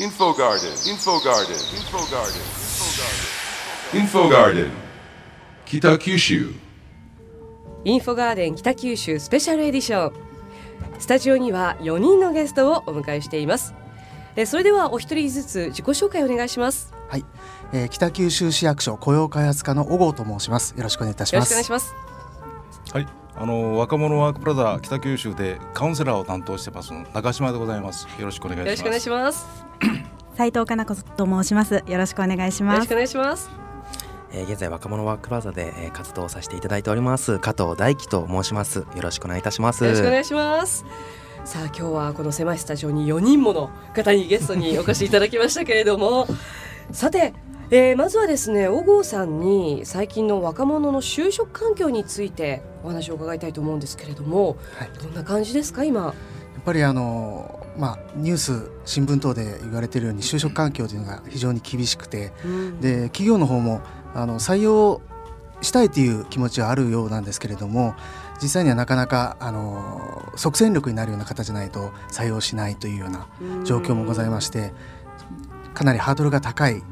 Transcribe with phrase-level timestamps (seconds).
[0.00, 2.40] Info Garden, Info Garden, Info Garden,
[3.92, 4.70] Info Garden,
[5.66, 6.54] 北九州
[7.84, 10.12] インフォガーデン北九州スペシャルエディション
[10.98, 13.74] スタジオには4人のゲストをお迎えしています。
[14.36, 16.94] えそれではお一人ずつ自己紹介お願いします。
[17.08, 17.24] はい、
[17.74, 20.74] えー、北九州市役所雇用開発課の小郷と申します。
[20.78, 21.54] よろしくお願いいたしよろしくおます。
[21.54, 21.94] 願いします。
[22.94, 23.06] はい、
[23.36, 28.06] あの若者ワークプラザ北九州でカウンセラーを担当してます中島でございます。
[28.18, 28.68] よろしくお願いします。
[28.68, 29.64] よろしくお願いします
[30.36, 31.82] 斉藤かな子と申します。
[31.86, 32.94] よろしくお願いしますよろしくお。
[32.96, 33.50] 願いします
[34.32, 40.84] えー現在若者ワークプラザで、えー活動させていただいております加藤大樹と申しますよろしくお願いいたしますよろしくお願いします
[41.44, 46.26] さあ今日はこの狭いスタジオに4人もの方にゲストにお越しいただきましたけれども
[46.92, 47.32] さて、
[47.72, 54.90] えーまずはですね小郷さんに最近の若者の就職環境についてお話を伺いたいと思うんですけれども、はい。
[55.00, 56.06] どんな感じですか今？
[56.06, 56.14] やっ
[56.64, 62.80] ぱりあのまあニュース新聞等で言われているように就職環境というのが非常に厳しくて、うん。
[62.80, 63.82] で企業の方も
[64.14, 65.00] あの採用
[65.62, 67.94] したいという気持ちはあるようなんですけれども
[68.42, 73.28] 実際にはなかなかあの即戦力になるような方じゃないと採用しないというような
[73.64, 74.72] 状況もございまして
[75.74, 76.82] かなりハードルが高い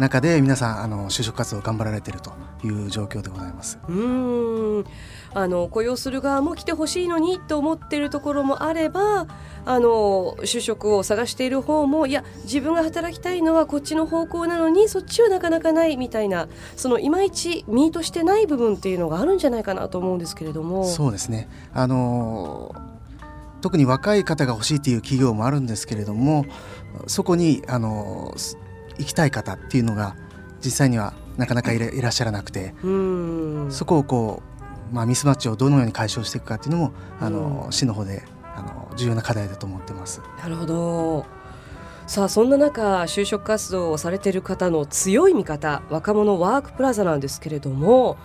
[0.00, 2.32] 中で皆さんあの就職活動を頑張られていると
[2.64, 3.78] いう状況でございます。
[3.86, 4.84] うーん
[5.32, 9.26] あの雇用する側も来てほしいのにと思っているところもあれば
[9.64, 20.84] あの就職を探している方もいや自分が働きたいのはこっちの方向なのにそっちはなかなかないみたいなそのいまいちミートしてない部分っていうのがあるんじゃないかなと思うんですけれども。
[20.84, 22.74] そうですねあの
[23.60, 26.46] 特に若い方が欲しいという企業もあるんですけれども
[27.06, 28.56] そこにあのす
[28.98, 30.16] 行きたい方っていうのが
[30.64, 32.74] 実際にはなかなかいら いらっしゃらなくて。
[33.70, 34.42] そこをこ
[34.92, 38.24] う、まあ、ミスマッチをどのように解消していくかっていうのもあの、市の方で
[38.56, 40.20] あの重要な課題だと思ってます。
[40.42, 41.26] なるほど。
[42.06, 48.16] さあそんな中就職活動をされている方の強い味方若者ワークプラザなんですけれども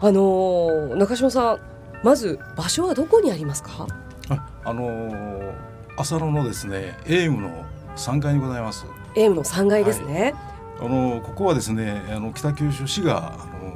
[0.00, 1.58] あの中島さん
[2.04, 3.88] まず場所はどこにありますか？
[4.28, 5.52] あ、あのー
[5.96, 7.64] 浅野のですね、エイムの
[7.96, 8.84] 3階にございます。
[9.14, 10.34] エイムの3階ですね、
[10.80, 13.74] あのーここはですね、あの北九州市が、あのー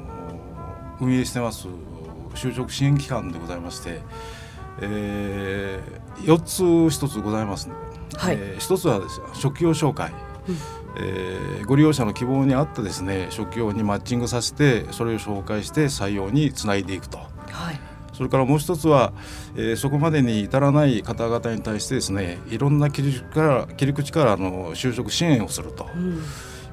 [1.01, 1.69] 運営してます
[2.35, 4.01] 就職支援機関でございまして、
[4.81, 7.71] えー、4つ1つございます、
[8.17, 8.37] はい。
[8.39, 10.13] えー一つはですね職業紹介、
[10.49, 10.57] うん。
[10.97, 17.19] えーご利用者の希望に合ったですね職業にマッチングさせてそれを紹介して採用につないでいくと。
[17.19, 17.81] はい
[18.19, 19.13] それからもう一つは、
[19.55, 26.21] えーそこまでに至らない方々に対してですねいろんな切り口から切り口からあの就職支援をするとうん。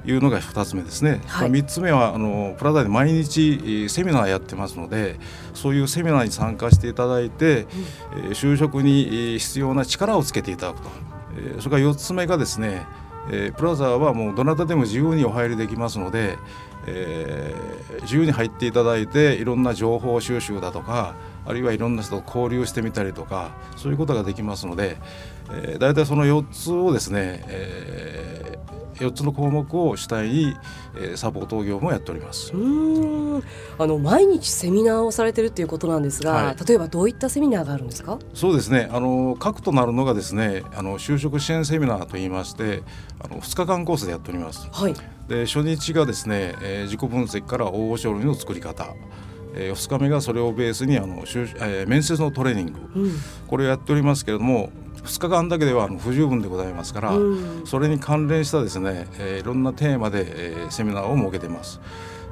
[0.07, 1.49] いうのが2つ目ですね、はい。
[1.51, 5.17] 3つ目はあのプラザで毎日えーセミナーやってますので
[5.53, 7.65] そういうセミナーに参加していただいて、
[8.15, 10.89] えー就職にえー必要な力をつけていただくと、
[11.37, 12.85] えーそれから4つ目がですね
[13.31, 16.37] えープラザはもうどなたでも自由にお入りできますので、
[16.87, 24.97] えー自由に入っていただいていろんな情報収集だとかあるいはいろんな人と交流してみたりとかそういうことができますので、
[25.51, 28.59] えー、大体その4つをですね、え
[28.95, 30.55] 4つの項目を主体に、
[30.97, 32.53] えーサポート業務をやっております。
[32.53, 33.43] うーん
[33.77, 38.17] あの毎日セミナーをされてるっていうことなんですが、はい例えばどういったセミナーがあるんですか？
[38.33, 38.89] そうですね。
[38.93, 42.83] あの核となるのがですね、あの就職支援セミナーといいまして、
[43.21, 44.69] あの2日間コースでやっております。
[44.71, 44.93] はい
[45.27, 48.87] で初日がですね、えー自己分析から応募書類の作り方、
[49.57, 52.79] え2日目がそれをベースにあの就、えー面接のトレーニング。
[52.95, 53.11] うん。
[53.47, 54.69] これをやっておりますけれども
[55.03, 57.63] 2日間だけではあの不十分でございますから、うん。
[57.65, 61.79] それに関連したですね、えーいろんなテーマで、えーセミナーを設けています。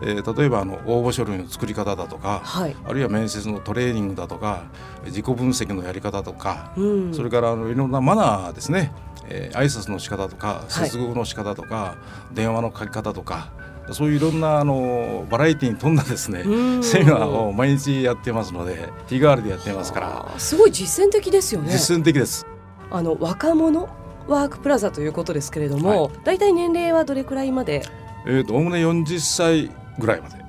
[0.01, 2.75] えー例えばあの応募書類の作り方だとか、はい。
[2.83, 4.63] あるいは面接のトレーニングだとか
[5.05, 7.13] 自己分析のやり方とか、うん。
[7.13, 8.91] それからあのいろんなマナーですね、
[9.29, 10.89] えー挨拶の仕方とかはい。
[10.89, 11.95] 接遇の仕方とか、
[12.33, 13.51] 電話の書き方とか
[13.91, 16.83] そういういろんなあのバラエティに富んだですねうん。
[16.83, 20.39] セミナーを毎日やってますので日替わりでやってますから。
[20.39, 21.71] すごい実践的ですよね。
[21.71, 22.45] 実践的です。
[22.89, 23.89] あの若者
[24.27, 27.81] ワークプラザということですけれども、大体年齢はどれくらいまで、
[28.25, 29.69] えーとおおむね40歳
[29.99, 30.43] ぐらいまで。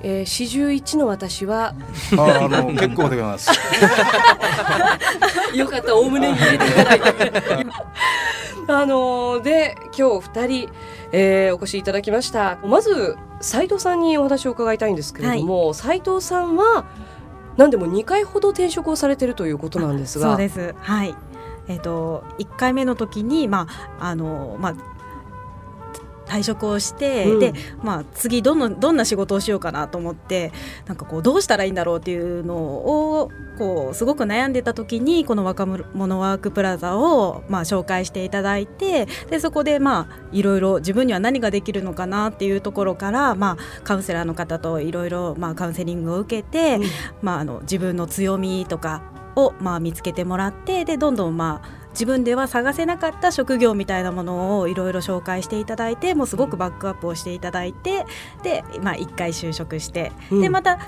[0.00, 1.74] えー、41の私は？
[2.16, 3.50] ああの結構でございます。
[5.56, 7.00] よかったおおむねに入れていただい。
[7.00, 7.32] て
[8.68, 8.97] あの
[9.86, 10.68] 今日2人、
[11.12, 16.84] えーお越しいただきましたまず斉藤さんにお話を伺いたいんですけれども、斉藤さんは
[17.56, 20.74] 何でも2回ほど転職をされてるということなんですがそうです。
[20.80, 21.14] はい。
[21.68, 23.66] えっ、と一回目の時にま
[24.00, 24.74] ああのまあ
[26.28, 27.38] 退職をして、うん。
[27.40, 27.52] で、
[27.82, 30.52] まあ、次どのどんな仕事をしようかなと思って
[30.86, 46.82] なんかこうどうしたらいいんだろうっていうのをこうすごく悩んでた時にこの若者ワークプラザを、まあ、紹介していただいてでそこでまあいろいろ自分には何ができるのかなっていうところから、まあ、カウンセラーの方といろいろまあカウンセリングを受けて、うん。
[47.22, 49.02] まあ、あの自分の強みとか
[49.36, 58.06] をまあ見つけてもらってでどんどんまあ自分では探せなかった職業みたいなものをいろいろ紹介していただいてもうすごくバックアップをしていただいて
[58.44, 60.40] で、まあ、1回就職して、うん。
[60.40, 60.78] でまた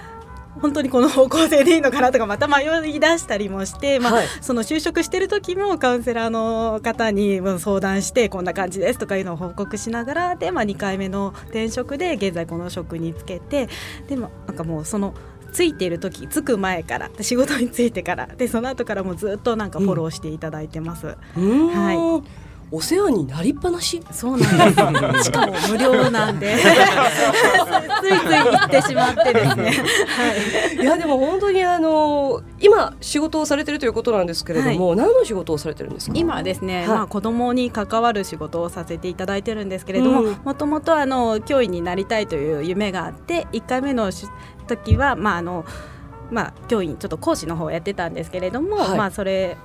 [0.60, 4.26] 本当にこの方向性でいいのかなとかまた迷い出したりもして、まあはい。
[4.40, 13.68] その就職してる時もカウンセラーの方に相談してこんな感じですとかいうのを報告しながらで、まあ、2回目の転職で現在この職につけて
[14.06, 15.14] でもなんかもうその
[15.50, 18.26] ついている時つく前からで仕事についてから。
[18.26, 21.06] でその後からもずっとなんかフォローしていただいてます。
[21.08, 21.68] うーん。
[21.68, 22.22] は
[22.72, 24.00] お世話になりっぱなし？
[24.12, 25.24] そうなんです。
[25.24, 26.54] しかも無料なんで。
[28.00, 29.64] ついつい行ってしまってですね。
[29.64, 29.70] は
[30.74, 30.82] い。
[30.82, 36.12] いやでも本当にあの今仕事をされてるということなんですけれども、何の仕事をされてるんですか？
[36.16, 36.88] 今はですね、はい。
[36.88, 40.36] まあ子供に関わる仕事をさせていただいてるんですけれどもうん。
[40.44, 44.28] もともとあの教員になりたいという夢があって1回目のし
[44.68, 45.64] 時はまああの
[46.30, 48.98] まあ教員ちょっと講師の方をやってたんですけれども、はい。
[48.98, 49.56] まあそれ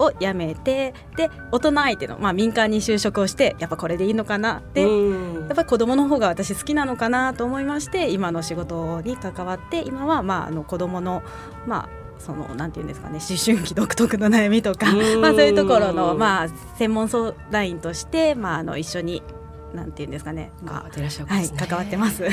[0.00, 5.48] をを辞めてで大人相手の、まあ、民間に就職をしてやっぱこれでいいのかなで、うん。
[5.48, 11.22] やっぱり子供の方が私好きなのかなと思いまして今の仕事に関わって今はまああの子供の
[11.66, 11.88] まあ
[12.18, 15.20] そのなんていうんですかね思春期独特の悩みとかうん。
[15.20, 16.48] まあそういうところのまあ
[16.78, 19.22] 専門相談員としてまああの一緒に
[19.74, 22.24] なんていうんですかねまあはい関わってます。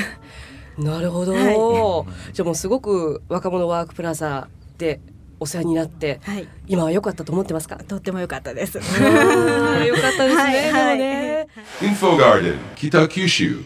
[0.78, 4.46] なるほど、はじゃあもうすごく若者ワークプラザ
[4.78, 5.00] で
[5.40, 6.48] お世話になってはい。
[6.66, 7.76] 今は良かったと思ってますか？
[7.76, 8.78] とっても良かったです。
[8.82, 10.98] 良かったですね、はいはい。
[10.98, 11.48] でもね。
[11.80, 13.64] Info Garden, Kitakyushu.